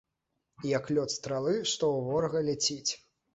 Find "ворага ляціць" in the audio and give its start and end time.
2.09-2.91